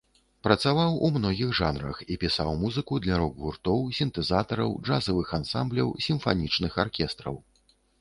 [0.45, 7.43] Працаваў у многіх жанрах і пісаў музыку для рок-гуртоў, сінтэзатараў, джазавых ансамбляў, сімфанічных аркестраў.